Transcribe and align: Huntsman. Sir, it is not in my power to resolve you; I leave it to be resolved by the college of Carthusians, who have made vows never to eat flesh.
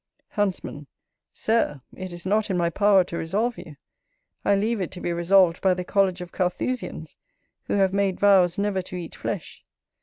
Huntsman. 0.29 0.87
Sir, 1.31 1.83
it 1.95 2.11
is 2.11 2.25
not 2.25 2.49
in 2.49 2.57
my 2.57 2.71
power 2.71 3.03
to 3.03 3.17
resolve 3.19 3.59
you; 3.59 3.75
I 4.43 4.55
leave 4.55 4.81
it 4.81 4.89
to 4.93 4.99
be 4.99 5.13
resolved 5.13 5.61
by 5.61 5.75
the 5.75 5.83
college 5.85 6.21
of 6.21 6.31
Carthusians, 6.31 7.15
who 7.65 7.75
have 7.75 7.93
made 7.93 8.19
vows 8.19 8.57
never 8.57 8.81
to 8.81 8.95
eat 8.95 9.13
flesh. 9.15 9.63